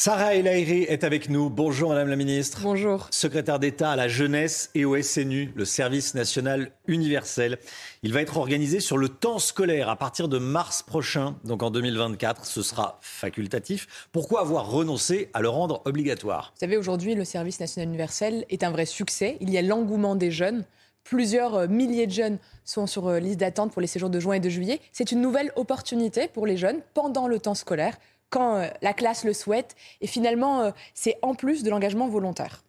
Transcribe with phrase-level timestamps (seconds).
[0.00, 1.50] Sarah El Haïry est avec nous.
[1.50, 2.60] Bonjour Madame la Ministre.
[2.62, 3.08] Bonjour.
[3.10, 7.58] Secrétaire d'État à la jeunesse et au SNU, le service national universel.
[8.04, 11.72] Il va être organisé sur le temps scolaire à partir de mars prochain, donc en
[11.72, 12.46] 2024.
[12.46, 14.08] Ce sera facultatif.
[14.12, 16.52] Pourquoi avoir renoncé à le rendre obligatoire?
[16.54, 19.36] Vous savez, aujourd'hui, le service national universel est un vrai succès.
[19.40, 20.64] Il y a l'engouement des jeunes.
[21.02, 24.34] Plusieurs euh, milliers de jeunes sont sur euh, liste d'attente pour les séjours de juin
[24.34, 24.78] et de juillet.
[24.92, 27.98] C'est une nouvelle opportunité pour les jeunes pendant le temps scolaire
[28.30, 29.76] quand euh, la classe le souhaite.
[30.00, 32.62] Et finalement, euh, c'est en plus de l'engagement volontaire.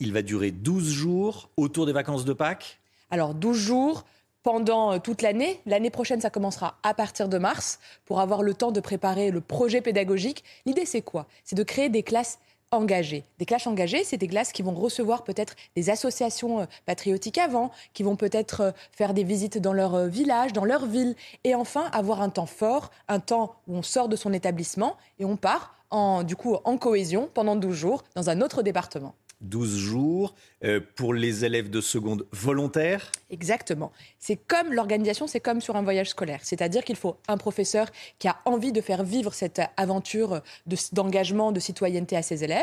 [0.00, 2.80] Il va durer 12 jours autour des vacances de Pâques
[3.10, 4.04] Alors 12 jours
[4.42, 5.60] pendant euh, toute l'année.
[5.66, 9.40] L'année prochaine, ça commencera à partir de mars pour avoir le temps de préparer le
[9.40, 10.44] projet pédagogique.
[10.66, 11.26] L'idée, c'est quoi?
[11.44, 12.38] C'est de créer des classes
[12.76, 13.24] engagées.
[13.38, 17.70] Des classes engagées, c'est des classes qui vont recevoir peut-être des associations euh, patriotiques avant,
[17.92, 21.54] qui vont peut-être euh, faire des visites dans leur euh, village, dans leur ville, et
[21.54, 25.36] enfin avoir un temps fort, un temps où on sort de son établissement et on
[25.36, 29.14] part en, du coup en cohésion pendant 12 jours dans un autre département.
[29.40, 33.92] 12 jours euh, pour les élèves de seconde volontaires Exactement.
[34.18, 36.40] C'est comme l'organisation, c'est comme sur un voyage scolaire.
[36.42, 41.52] C'est-à-dire qu'il faut un professeur qui a envie de faire vivre cette aventure de- d'engagement,
[41.52, 42.62] de, citoyenneté à ses élèves.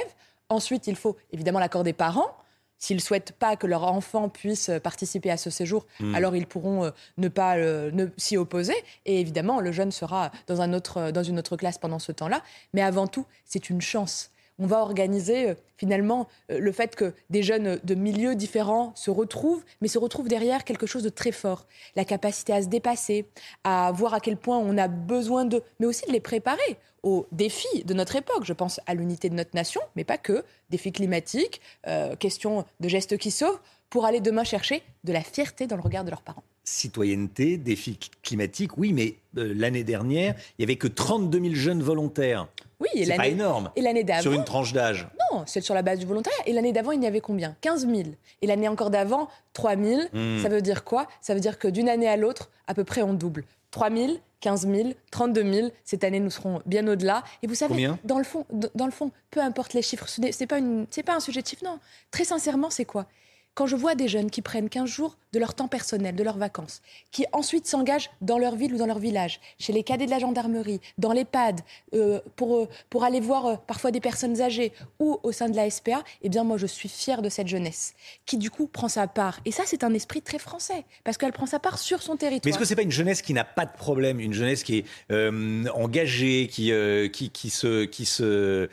[0.50, 2.36] Ensuite, il faut évidemment l'accord des parents.
[2.78, 6.16] S'ils ne souhaitent pas que leur enfant puisse euh, participer à ce séjour, Mm.
[6.16, 8.74] alors ils pourront euh, ne pas euh, s'y opposer.
[9.06, 12.42] Et évidemment, le jeune sera dans, un autre, dans une autre classe pendant ce temps-là.
[12.74, 14.32] Mais avant tout, c'est une chance.
[14.64, 19.10] On va organiser euh, finalement euh, le fait que des jeunes de milieux différents se
[19.10, 21.66] retrouvent, mais se retrouvent derrière quelque chose de très fort.
[21.96, 23.26] La capacité à se dépasser,
[23.64, 27.26] à voir à quel point on a besoin d'eux, mais aussi de les préparer aux
[27.32, 28.44] défis de notre époque.
[28.44, 30.46] Je pense à l'unité de notre nation, mais pas que.
[30.70, 33.60] Défis climatiques, euh, question de gestes qui sauvent,
[33.90, 36.44] pour aller demain chercher de la fierté dans le regard de leurs parents.
[36.64, 41.82] Citoyenneté, défi climatiques, oui, mais euh, l'année dernière, il n'y avait que 32 000 jeunes
[41.82, 42.48] volontaires.
[42.80, 44.22] Oui, et C'est pas énorme et l'année d'avant.
[44.22, 45.08] sur une tranche d'âge.
[45.32, 46.38] Non, c'est sur la base du volontariat.
[46.48, 47.56] Et l'année d'avant, il y avait combien?
[47.62, 48.10] 15 000.
[48.42, 50.02] Et l'année encore d'avant, 3 000.
[50.14, 50.40] Hmm.
[50.42, 51.08] Ça veut dire quoi?
[51.22, 53.44] Ça veut dire que d'une année à l'autre, à peu près, on double.
[53.72, 55.70] 3 000, 15 000, 32 000.
[55.84, 57.24] Cette année, nous serons bien au-delà.
[57.44, 58.00] Et vous savez, Combien?
[58.04, 58.46] dans le fond,
[58.76, 61.20] dans le fond, peu importe les chiffres, ce n'est c'est pas, une- c'est pas un
[61.20, 61.80] chiffres, non.
[62.10, 63.06] Très sincèrement, c'est quoi?
[63.54, 66.38] Quand je vois des jeunes qui prennent 15 jours de leur temps personnel, de leurs
[66.38, 66.82] vacances,
[67.12, 70.20] qui ensuite s'engagent dans leur ville ou dans leur village, chez les cadets de la
[70.20, 71.62] gendarmerie, dans l'EHPAD,
[71.94, 75.56] euh, pour, euh, pour aller voir euh, parfois des personnes âgées ou au sein de
[75.56, 77.94] la SPA, eh bien moi je suis fière de cette jeunesse
[78.26, 79.40] qui du coup prend sa part.
[79.46, 82.20] Et ça c'est un esprit très français, parce qu'elle prend sa part sur son Mais
[82.20, 82.50] territoire.
[82.50, 84.86] est-ce que c'est pas une jeunesse qui n'a pas de problème, une jeunesse qui est
[85.12, 86.72] euh, engagée, qui,
[87.12, 88.70] qui, se, qui, se,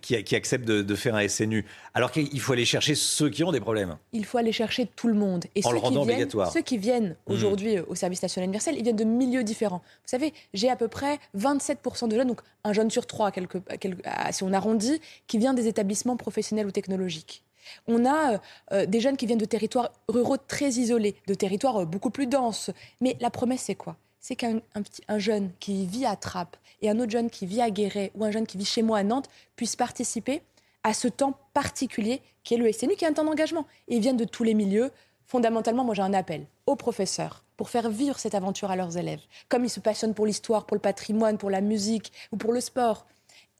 [0.00, 3.52] qui accepte de, de faire un SNU, alors qu'il faut aller chercher ceux qui ont
[3.52, 3.71] des problèmes
[4.12, 5.44] il faut aller chercher tout le monde.
[5.54, 6.52] Et En ceux le qui viennent, obligatoire.
[6.52, 9.78] Ceux qui viennent aujourd'hui euh, au service national universel, ils viennent de milieux différents.
[9.84, 13.58] Vous savez, j'ai à peu près 27% de jeunes, donc un jeune sur trois, quelque,
[13.76, 17.42] quelque- ah, si on arrondit, qui vient des établissements professionnels ou technologiques.
[17.86, 18.38] On a euh,
[18.72, 22.26] euh, des jeunes qui viennent de territoires ruraux très isolés, de territoires euh, beaucoup plus
[22.26, 22.70] denses.
[23.00, 23.96] Mais la promesse, c'est quoi?
[24.20, 27.46] C'est qu'un un petit- un jeune qui vit à Trappes et un autre jeune qui
[27.46, 30.42] vit à Guéret ou un jeune qui vit chez moi à Nantes puissent participer
[30.84, 33.66] à ce temps particulier qui est le SNU, qui est un temps d'engagement.
[33.88, 34.90] Ils viennent de tous les milieux.
[35.26, 39.20] Fondamentalement, moi j'ai un appel aux professeurs pour faire vivre cette aventure à leurs élèves,
[39.48, 42.60] comme ils se passionnent pour l'histoire, pour le patrimoine, pour la musique ou pour le
[42.60, 43.06] sport.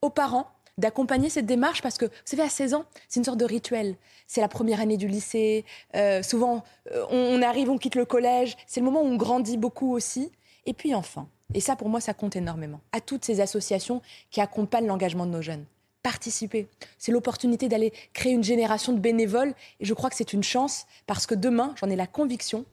[0.01, 3.39] Aux parents d'accompagner cette démarche parce que, vous savez, à 16 ans, c'est une sorte
[3.39, 3.97] de rituel.
[4.27, 5.65] C'est la première année du lycée.
[5.95, 8.57] Euh, souvent, euh, on arrive, on quitte le collège.
[8.67, 10.33] C'est le moment où on grandit beaucoup aussi.
[10.65, 14.01] Et puis enfin, et ça pour moi, ça compte énormément, à toutes ces associations
[14.31, 15.65] qui accompagnent l'engagement de nos jeunes
[16.03, 16.69] participer.
[16.99, 20.87] C'est l'opportunité d'aller créer une génération de bénévoles et je crois que c'est une chance
[21.07, 22.65] parce que demain, j'en ai la conviction,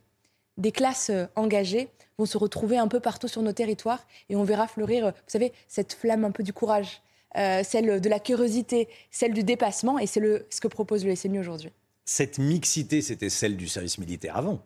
[0.57, 4.43] des classes euh, engagées vont se retrouver un peu partout sur nos territoires et on
[4.43, 7.01] verra fleurir, euh, vous savez, cette flamme un peu du courage,
[7.37, 11.39] euh, celle de la curiosité, celle du dépassement et c'est ce que propose le SMU
[11.39, 11.71] aujourd'hui.
[12.05, 14.59] Cette mixité, c'était celle du service militaire avant.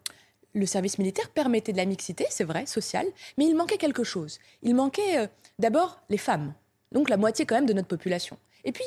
[0.55, 3.07] le service militaire permettait de la mixité, c'est vrai, sociale,
[3.37, 4.39] mais il manquait quelque chose.
[4.61, 5.27] Il manquait euh,
[5.59, 6.53] d'abord les femmes,
[6.93, 8.37] donc la moitié quand même de notre population.
[8.65, 8.85] Et puis,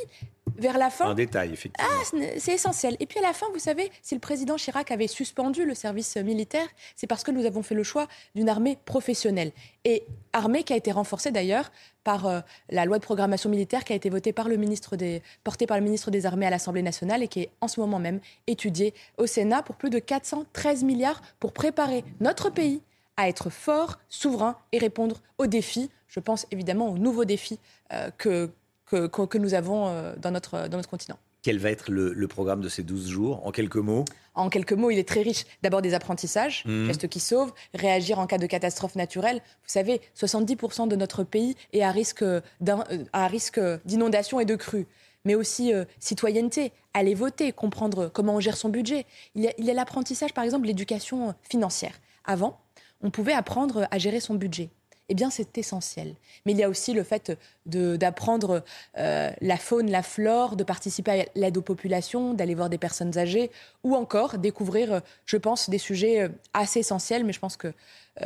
[0.58, 1.11] vers la fin.
[1.11, 1.88] Un détail, effectivement.
[1.90, 2.96] Ah, c'est essentiel.
[3.00, 6.17] Et puis à la fin, vous savez, si le président Chirac avait suspendu le service
[6.17, 9.52] militaire, c'est parce que nous avons fait le choix d'une armée professionnelle.
[9.84, 11.70] Et armée qui a été renforcée d'ailleurs
[12.05, 12.40] par euh,
[12.70, 15.76] la loi de programmation militaire qui a été votée par le ministre des, portée par
[15.76, 18.94] le ministre des Armées à l'Assemblée nationale et qui est en ce moment même étudiée
[19.19, 22.81] au Sénat pour plus de 413 milliards pour préparer notre pays
[23.17, 25.90] à être fort, souverain et répondre aux défis.
[26.08, 27.58] Je pense évidemment aux nouveaux défis
[27.93, 28.50] euh, que
[28.87, 31.19] que, que nous avons euh, dans notre, dans notre continent.
[31.43, 34.05] Quel va être le, programme de ces 12 jours En quelques mots?
[34.35, 35.44] En quelques mots, il est très riche.
[35.62, 36.87] D'abord des apprentissages, mmh.
[36.87, 39.37] gestes qui sauvent, réagir en cas de catastrophe naturelle.
[39.37, 42.41] Vous savez, 70% de notre pays est à risque, euh,
[43.12, 44.88] à risque d'inondation et de crue.
[45.25, 49.06] Mais aussi euh, citoyenneté, aller voter, comprendre comment on gère son budget.
[49.37, 51.94] Il y a l'apprentissage, par exemple, l'éducation financière.
[52.25, 52.59] Avant,
[53.03, 54.71] on pouvait apprendre à gérer son budget
[55.08, 56.14] eh bien c'est essentiel.
[56.44, 57.32] Mais il y a aussi le fait
[57.67, 58.64] d'apprendre
[58.99, 63.17] euh, la faune, la flore, de participer à l'aide aux populations, d'aller voir des personnes
[63.17, 63.50] âgées,
[63.85, 67.73] ou encore découvrir, euh, je pense, des sujets euh, assez essentiels, mais je pense que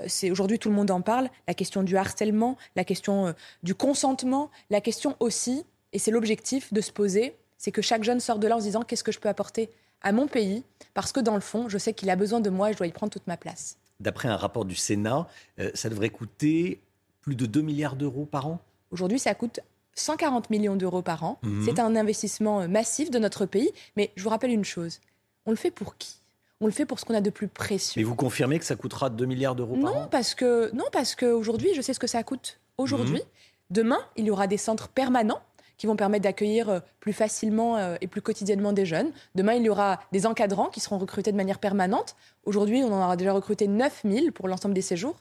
[0.07, 3.35] c'est aujourd'hui tout le monde en parle, la question du harcèlement, la question
[3.65, 8.21] du consentement, la question aussi, et c'est l'objectif de se poser, c'est que chaque jeune
[8.21, 9.69] sort de là en se disant qu'est-ce que je peux apporter
[10.01, 10.63] à mon pays,
[10.95, 12.87] parce que dans le fond, je sais qu'il a besoin de moi et je dois
[12.87, 16.81] y prendre toute ma place d'après un rapport du Sénat, euh, ça devrait coûter
[17.21, 18.61] plus de 2 milliards d'euros par an?
[18.91, 19.61] Aujourd'hui, ça coûte
[19.95, 21.39] 140 millions d'euros par an.
[21.43, 21.65] Mhm.
[21.65, 23.71] C'est un investissement euh, massif de notre pays.
[23.97, 25.01] Mais je vous rappelle une chose,
[25.47, 26.17] on le fait pour qui?
[26.63, 28.01] On le fait pour ce qu'on a de plus précieux.
[28.01, 30.09] Mais vous confirmez que ça coûtera 2 milliards d'euros par an?
[30.11, 32.61] parce que Non, parce qu'aujourd'hui, je sais ce que ça coûte.
[32.77, 33.25] Aujourd'hui, mhm.
[33.71, 35.41] demain, il y aura des centres permanents
[35.81, 39.13] qui vont permettre d'accueillir euh, plus facilement euh, et plus quotidiennement des jeunes.
[39.35, 42.17] Demain, il y aura des encadrants qui seront recrutés de manière permanente.
[42.45, 45.17] Aujourd'hui, on en aura déjà recruté 9000 pour l'ensemble des séjours.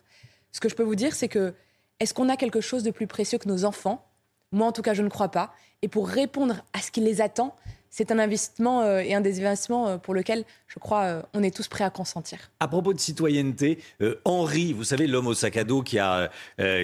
[0.52, 1.54] Ce que je peux vous dire, c'est que
[2.02, 4.06] est-ce qu'on a quelque chose de plus précieux que nos enfants?
[4.52, 5.54] Moi, en tout cas, je ne crois pas.
[5.82, 7.56] Et pour répondre à ce qui les attend,
[7.90, 11.44] c'est un investissement euh, et un des investissements euh, pour lequel, je crois, euh, on
[11.44, 12.52] est tous prêts à consentir.
[12.60, 13.80] À propos de citoyenneté,
[14.26, 15.98] Henri, vous savez, l'homme au sac à dos qui,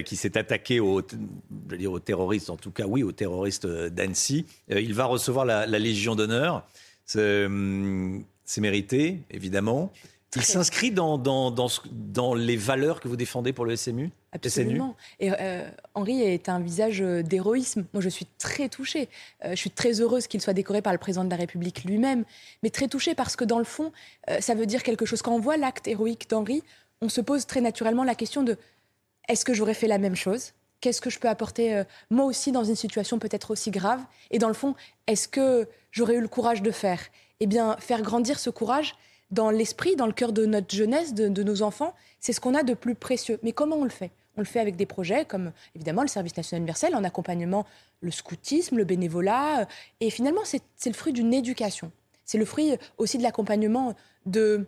[0.06, 1.02] qui s'est attaqué aux,
[1.50, 5.80] dire aux terroristes, en tout cas, oui, aux terroristes d'Annecy, il va recevoir la, la
[5.80, 6.68] Légion d'honneur.
[7.06, 9.92] C'est mérité, évidemment.
[10.36, 14.96] Il s'inscrit dans, dans, dans, dans, les valeurs que vous défendez pour le SMU Absolument.
[15.20, 17.86] Et euh, Henri est un visage euh, d'héroïsme.
[17.94, 19.08] Moi, je suis très touchée.
[19.46, 22.26] Euh, je suis très heureuse qu'il soit décoré par le président de la République lui-même,
[22.62, 23.92] mais très touchée parce que dans le fond,
[24.40, 25.22] ça veut dire quelque chose.
[25.22, 26.64] Quand on voit l'acte héroïque d'Henri,
[27.02, 28.58] on se pose très naturellement la question de
[29.30, 30.54] est-ce que j'aurais fait la même chose?
[30.82, 34.02] Qu'est-ce que je peux apporter moi aussi dans une situation peut-être aussi grave?
[34.32, 34.76] Et dans le fond,
[35.08, 37.00] est-ce que j'aurais eu le courage de faire?
[37.40, 38.96] Eh bien, faire grandir ce courage,
[39.32, 42.64] dans l'esprit, dans le cœur de notre jeunesse, de, nos enfants, c'est ce qu'on a
[42.64, 43.40] de plus précieux.
[43.44, 44.12] Mais comment on le fait?
[44.38, 47.66] On le fait avec des projets comme évidemment le service national universel, en accompagnement
[48.02, 49.62] le scoutisme, le bénévolat.
[49.62, 49.66] Euh,
[50.00, 51.92] et finalement, c'est le fruit d'une éducation.
[52.26, 53.96] C'est le fruit aussi de l'accompagnement,
[54.26, 54.66] de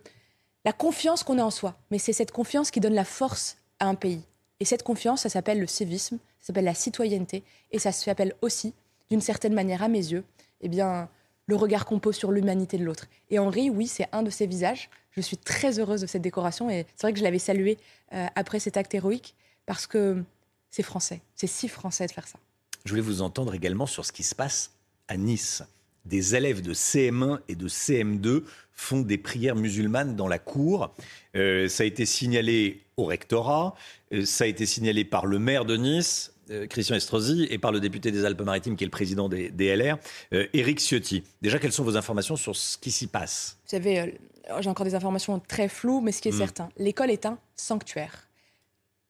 [0.65, 1.75] la confiance qu'on a en soi.
[1.92, 4.21] Mais c'est cette confiance qui donne la force à un pays.
[4.60, 8.74] Et cette confiance, ça s'appelle le civisme, ça s'appelle la citoyenneté, et ça s'appelle aussi,
[9.10, 10.24] d'une certaine manière, à mes yeux,
[10.62, 11.10] eh bien,
[11.48, 13.08] le regard qu'on pose sur l'humanité de l'autre.
[13.30, 14.90] Et Henri, oui, c'est un de ses visages.
[15.12, 17.78] Je suis très heureuse de cette décoration et c'est vrai que je l'avais salué
[18.14, 19.34] euh, après cet acte héroïque
[19.66, 20.24] parce que
[20.70, 21.22] c'est français.
[21.36, 22.38] C'est si français de faire ça.
[22.86, 24.72] Je voulais vous entendre également sur ce qui se passe
[25.08, 25.64] à Nice.
[26.06, 30.94] Des élèves de CM1 et de CM2 font des prières musulmanes dans la cour.
[31.36, 33.76] Euh, ça a été signalé au rectorat,
[34.14, 36.34] euh, ça a été signalé par le maire de Nice,
[36.70, 39.98] Christian Estrosi et par le député des Alpes-Maritimes, qui est le président des, LR,
[40.34, 41.24] euh, Éric Ciotti.
[41.42, 43.58] Déjà, quelles sont vos informations sur ce qui s'y passe?
[43.66, 46.38] Vous savez, euh, j'ai encore des informations très floues, mais ce qui est mm.
[46.38, 48.27] certain, l'école est un sanctuaire.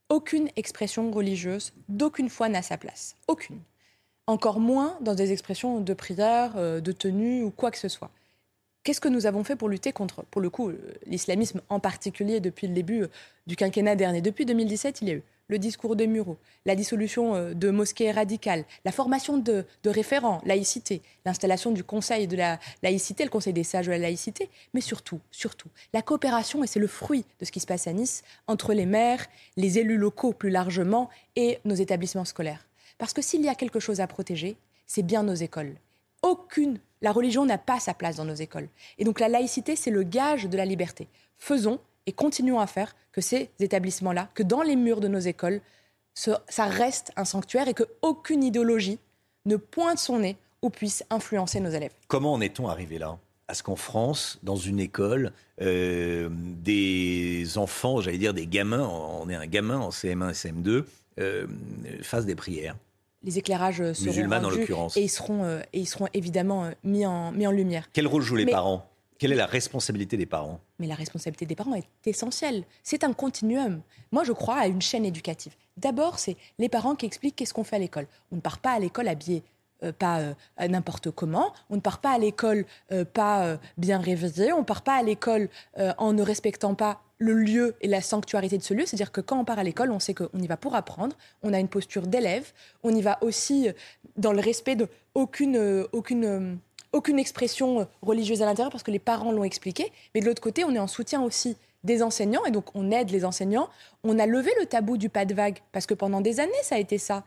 [0.10, 3.16] Aucune expression religieuse, d'aucune foi n'a sa place.
[3.28, 3.60] Aucune.
[4.26, 8.12] Encore moins dans des expressions de prière, de tenue ou quoi que ce soit.
[8.88, 10.72] Qu'est-ce que nous avons fait pour lutter contre, pour le coup,
[11.08, 13.04] l'islamisme en particulier depuis le début
[13.46, 17.36] du quinquennat dernier Depuis 2017, il y a eu le discours de Muro, la dissolution
[17.36, 23.26] euh, de mosquées radicales, la formation de, référents, laïcité, l'installation du Conseil de la laïcité,
[23.26, 26.88] le Conseil des sages de la laïcité, mais surtout, surtout, la coopération, et c'est le
[26.88, 29.28] fruit de ce qui se passe à Nice, entre les maires,
[29.58, 32.66] les élus locaux plus largement et nos établissements scolaires.
[33.00, 35.76] Parce que s'il y a quelque chose à protéger, c'est bien nos écoles.
[36.28, 38.68] Aucune, la religion n'a pas sa place dans nos écoles.
[38.98, 41.08] Et donc la laïcité, c'est le gage de la liberté.
[41.38, 45.62] Faisons et continuons à faire que ces établissements-là, que dans les murs de nos écoles,
[46.16, 49.00] ça reste un sanctuaire et qu'aucune idéologie
[49.46, 51.94] ne pointe son nez ou puisse influencer nos élèves.
[52.10, 53.18] Comment en est-on arrivé là?
[53.48, 55.32] À ce qu'en France, dans une école,
[55.62, 60.84] euh, des enfants, j'allais dire des gamins, on est un gamin en CM1 et CM2,
[61.22, 61.48] euh,
[62.02, 62.76] fassent des prières?
[63.28, 64.96] Les éclairages seront en rendus l'occurrence.
[64.98, 67.90] et ils seront, euh, et ils seront évidemment euh, mis, en, mis en lumière.
[67.94, 68.90] Quel rôle jouent les Mais- parents?
[69.20, 70.60] Quelle est la responsabilité des parents?
[70.78, 72.64] Mais la responsabilité des parents est essentielle.
[72.84, 73.82] C'est un continuum.
[74.12, 75.54] Moi, je crois à une chaîne éducative.
[75.76, 78.06] D'abord, c'est les parents qui expliquent qu'est-ce qu'on fait à l'école.
[78.32, 79.42] On ne part pas à l'école habillé
[79.84, 80.34] euh, pas euh,
[80.68, 81.54] n'importe comment.
[81.70, 84.52] On ne part pas à l'école euh, pas bien réveillé.
[84.54, 85.50] On ne part pas à l'école
[85.98, 88.86] en ne respectant pas le lieu et la sanctuarité de ce lieu.
[88.86, 91.16] C'est-à-dire que quand on part à l'école, on sait qu'on y va pour apprendre.
[91.44, 92.52] On a une posture d'élève.
[92.84, 93.70] On y va aussi
[94.18, 99.44] dans le respect de aucune, aucune, expression religieuse à l'intérieur parce que les parents l'ont
[99.44, 99.92] expliqué.
[100.14, 103.12] Mais de l'autre côté, on est en soutien aussi des enseignants et donc on aide
[103.12, 103.70] les enseignants.
[104.04, 106.76] On a levé le tabou du pas de vague parce que pendant des années, ça
[106.76, 107.24] a été ça.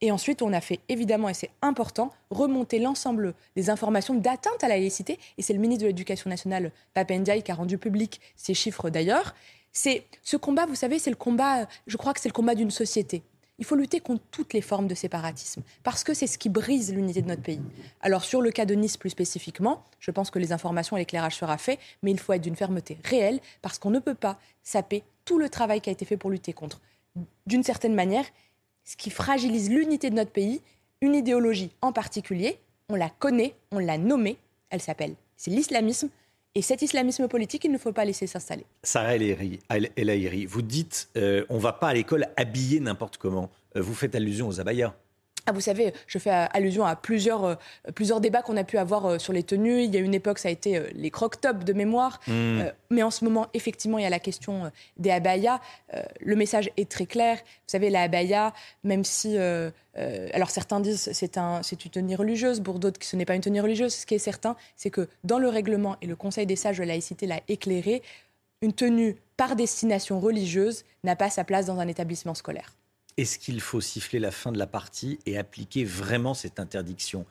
[0.00, 4.68] Et ensuite, on a fait évidemment, et c'est important, remonter l'ensemble des informations d'atteinte à
[4.68, 5.18] la laïcité.
[5.38, 9.34] Et c'est le ministre de l'Éducation nationale, Papendiaï, qui a rendu public ces chiffres d'ailleurs.
[9.72, 12.70] C'est ce combat, vous savez, c'est le combat, je crois que c'est le combat d'une
[12.70, 13.22] société.
[13.58, 16.92] Il faut lutter contre toutes les formes de séparatisme, parce que c'est ce qui brise
[16.92, 17.60] l'unité de notre pays.
[18.00, 21.36] Alors sur le cas de Nice plus spécifiquement, je pense que les informations et l'éclairage
[21.36, 25.04] sera fait, mais il faut être d'une fermeté réelle, parce qu'on ne peut pas saper
[25.24, 26.80] tout le travail qui a été fait pour lutter contre.
[27.46, 28.24] D'une certaine manière,
[28.84, 30.60] ce qui fragilise l'unité de notre pays,
[31.00, 34.36] une idéologie en particulier, on la connaît, on l'a nommée,
[34.70, 36.08] elle s'appelle, c'est l'islamisme,
[36.56, 38.64] et cet islamisme politique, il ne faut pas laisser s'installer.
[38.84, 43.50] Sarah El Haïry, vous dites euh, on va pas à l'école habillé n'importe comment.
[43.76, 44.94] Euh, vous faites allusion aux abayas.
[45.46, 47.54] Ah, vous savez, je fais euh, allusion à plusieurs, euh,
[47.94, 49.82] plusieurs débats qu'on a pu avoir euh, sur les tenues.
[49.82, 52.18] Il y a une époque, ça a été euh, les croque-tops de mémoire.
[52.30, 55.60] Euh, mais en ce moment, effectivement, il y a la question des abayas.
[56.20, 57.36] Le message est très clair.
[57.36, 58.52] Vous savez, la abaya,
[58.84, 59.36] même si.
[59.36, 63.34] alors certains disent c'est un, c'est une tenue religieuse, pour d'autres que ce n'est pas
[63.34, 63.94] une tenue religieuse.
[63.94, 66.84] Ce qui est certain, c'est que dans le règlement, et le Conseil des sages de
[66.84, 68.02] laïcité l'a éclairé,
[68.62, 72.72] une tenue par destination religieuse n'a pas sa place dans un établissement scolaire.
[73.16, 77.24] Est-ce qu'il faut siffler la fin de la partie et appliquer vraiment cette interdiction?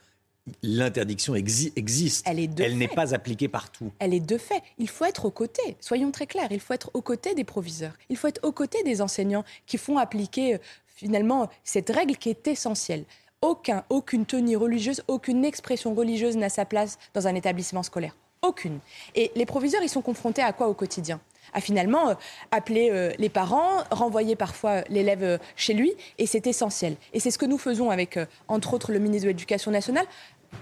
[0.61, 2.25] L'interdiction exi- existe.
[2.27, 3.91] Elle n'est pas appliquée partout.
[3.99, 4.61] elle est de fait.
[4.77, 7.93] Il faut être aux côtés, soyons très clairs, il faut être aux côtés des proviseurs,
[8.09, 12.29] il faut être aux côtés des enseignants qui font appliquer euh, finalement cette règle qui
[12.29, 13.05] est essentielle.
[13.41, 18.15] Aucun, aucune tenue religieuse, aucune expression religieuse n'a sa place dans un établissement scolaire.
[18.41, 18.79] Aucune.
[19.15, 21.21] Et les proviseurs, ils sont confrontés à quoi au quotidien?
[21.53, 22.13] À finalement euh,
[22.51, 26.95] appeler euh, les parents, renvoyer parfois l'élève euh, chez lui, et c'est essentiel.
[27.13, 30.05] Et c'est ce que nous faisons avec, entre autres, le ministre de l'Éducation nationale.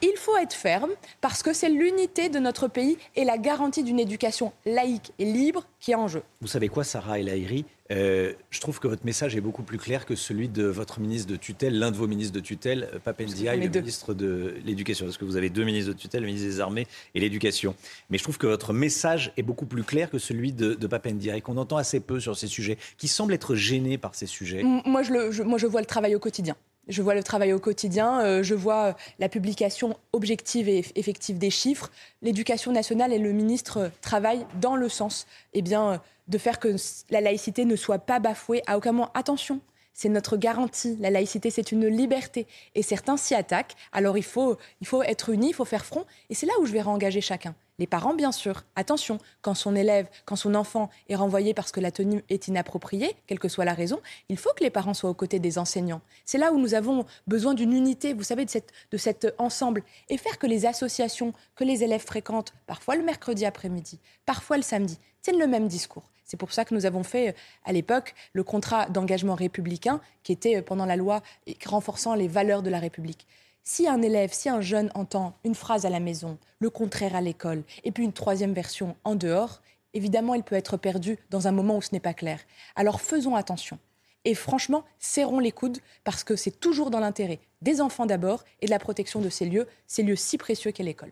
[0.02, 4.00] Il faut être ferme parce que c'est l'unité de notre pays et la garantie d'une
[4.00, 6.24] éducation laïque et libre qui est en jeu.
[6.40, 7.66] Vous savez quoi, Sarah El Haïry?
[7.92, 11.30] Euh, Je trouve que votre message est beaucoup plus clair que celui de votre ministre
[11.30, 13.80] de tutelle, l'un de vos ministres de tutelle, euh, est le deux.
[13.82, 15.06] ministre de l'Éducation.
[15.06, 17.76] Parce que vous avez deux ministres de tutelle, le ministre des Armées et l'Éducation.
[18.10, 21.42] Mais je trouve que votre message est beaucoup plus clair que celui de, de Papendiaï,
[21.42, 24.64] qu'on entend assez peu sur ces sujets, qui semble être gêné par ces sujets.
[24.64, 26.56] Moi je, le- je- moi, je vois le travail au quotidien.
[26.92, 30.92] Je vois le travail au quotidien, euh, je vois euh, la publication objective et eff-
[30.96, 31.90] effective des chiffres.
[32.22, 36.76] L'éducation nationale et le ministre euh, travaillent dans le sens eh de faire que
[37.10, 39.10] la laïcité ne soit pas bafouée à aucun moment.
[39.14, 39.62] Attention,
[39.94, 40.98] c'est notre garantie.
[41.00, 42.48] La laïcité, c'est une liberté.
[42.76, 43.76] Et certains s'y attaquent.
[43.92, 46.06] Alors il faut, il faut être unis, il faut faire front.
[46.30, 47.56] Et c'est là où je vais réengager chacun.
[47.82, 48.64] Les parents, bien sûr.
[48.76, 53.16] Attention, quand son élève, quand son enfant est renvoyé parce que la tenue est inappropriée,
[53.26, 56.02] quelle que soit la raison, il faut que les parents soient aux côtés des enseignants.
[56.24, 59.82] C'est là où nous avons besoin d'une unité, vous savez, de, cette, de cet ensemble.
[60.10, 64.64] Et faire que les associations que les élèves fréquentent, parfois le mercredi après-midi, parfois le
[64.64, 66.04] samedi, tiennent le même discours.
[66.26, 67.34] C'est pour ça que nous avons fait, euh,
[67.66, 71.22] à l'époque, le contrat d'engagement républicain, qui était, euh, pendant la loi,
[71.66, 73.28] renforçant les valeurs de la République.
[73.64, 77.22] Si un élève, si un jeune entend une phrase à la maison, le contraire à
[77.22, 79.62] l'école, et puis une troisième version en dehors,
[79.94, 82.40] évidemment, il peut être perdu dans un moment où ce n'est pas clair.
[82.76, 83.78] Alors faisons attention.
[84.24, 88.68] Et franchement, serrons les coudes parce que c'est toujours dans l'intérêt des enfants d'abord et
[88.68, 91.12] de la protection de ces lieux, ces lieux si précieux qu'est l'école.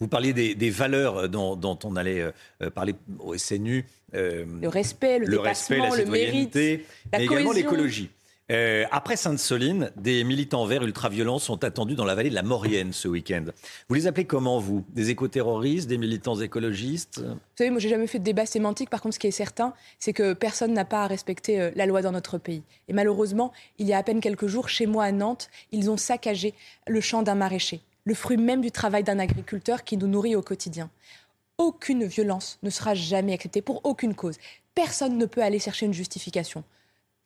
[0.00, 2.22] Vous parliez des, des valeurs dont, dont on allait
[2.62, 3.86] euh, parler au SNU.
[4.14, 8.10] euh, Le respect, le, le respect, la le mérite, citoyenneté, la mais également l'écologie.
[8.50, 12.92] Euh, après Sainte-Soline, des militants verts ultra-violents sont attendus dans la vallée de la Maurienne
[12.92, 13.44] ce week-end.
[13.88, 14.84] Vous les appelez comment, vous?
[14.92, 17.20] Des éco-terroristes, des militants écologistes?
[17.20, 18.90] Vous savez, moi, j'ai jamais fait de débat sémantique.
[18.90, 21.86] Par contre, ce qui est certain, c'est que personne n'a pas à respecter euh, la
[21.86, 22.64] loi dans notre pays.
[22.88, 25.96] Et malheureusement, il y a à peine quelques jours, chez moi à Nantes, ils ont
[25.96, 26.52] saccagé
[26.88, 30.42] le champ d'un maraîcher, le fruit même du travail d'un agriculteur qui nous nourrit au
[30.42, 30.90] quotidien.
[31.58, 34.38] Aucune violence ne sera jamais acceptée pour aucune cause.
[34.74, 36.64] Personne ne peut aller chercher une justification.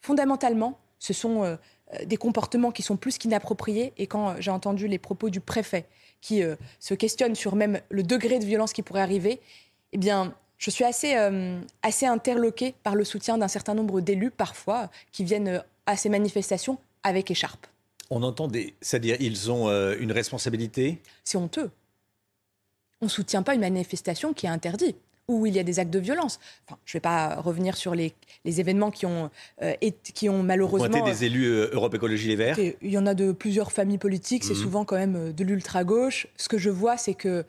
[0.01, 1.57] Fondamentalement, ce sont euh,
[1.95, 3.93] euh, des comportements qui sont plus qu'inappropriés.
[3.97, 5.87] Et quand euh, j'ai entendu les propos du préfet
[6.21, 6.43] qui
[6.81, 9.41] se questionne sur même le degré de violence qui pourrait arriver,
[9.93, 11.15] eh bien, je suis assez,
[11.83, 16.79] assez interloquée par le soutien d'un certain nombre d'élus, parfois, qui viennent à ces manifestations
[17.03, 17.67] avec écharpe.
[18.11, 18.75] On entend des.
[18.81, 21.01] C'est-à-dire, ils ont euh, une responsabilité?
[21.25, 21.71] C'est honteux.
[23.01, 24.97] On ne soutient pas une manifestation qui est interdite
[25.27, 26.39] où il y a des actes de violence.
[26.67, 28.13] Enfin, je ne vais pas revenir sur les,
[28.45, 29.31] les événements qui ont,
[29.63, 31.05] euh, qui ont malheureusement...
[31.05, 34.45] des élus euh, Europe Écologie Les Verts Il y en a de plusieurs familles politiques,
[34.45, 34.61] c'est mhm.
[34.61, 36.27] souvent quand même de l'ultra-gauche.
[36.37, 37.45] Ce que je vois, c'est que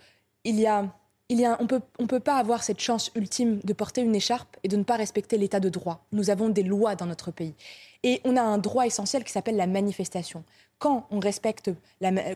[0.46, 0.90] il y a
[1.30, 4.84] on ne peut pas avoir cette chance ultime de porter une écharpe et de ne
[4.84, 6.06] pas respecter l'état de droit.
[6.12, 7.56] Nous avons des lois dans notre pays.
[8.04, 10.44] Et on a un droit essentiel qui s'appelle la manifestation.
[10.78, 11.72] Quand on respecte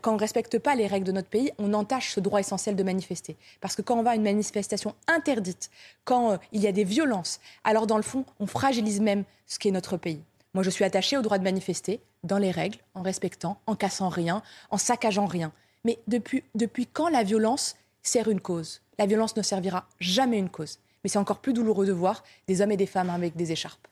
[0.05, 3.37] respecte pas les règles de notre pays, on entache ce droit essentiel de manifester.
[3.61, 5.69] Parce que quand on va à une manifestation interdite,
[6.05, 9.59] quand euh, il y a des violences, alors dans le fond, on fragilise même ce
[9.59, 10.23] qu'est notre pays.
[10.55, 14.09] Moi, je suis attachée au droit de manifester dans les règles, en respectant, en cassant
[14.09, 14.41] rien,
[14.71, 15.51] en saccageant rien.
[15.85, 18.81] Mais depuis quand la violence sert une cause.
[18.97, 20.79] La violence ne servira jamais une cause.
[21.03, 23.87] Mais c'est encore plus douloureux de voir des hommes et des femmes avec des écharpes.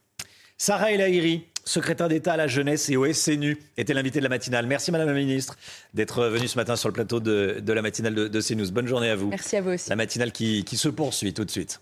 [0.58, 4.66] Sarah El secrétaire d'État à la jeunesse et au SNU, était l'invitée de la matinale.
[4.66, 5.58] Merci Madame la Ministre
[5.94, 8.72] d'être venue ce matin sur le plateau de, la matinale de, de, CNews.
[8.72, 9.28] Bonne journée à vous.
[9.28, 9.90] Merci à vous aussi.
[9.90, 11.82] La matinale qui se poursuit tout de suite.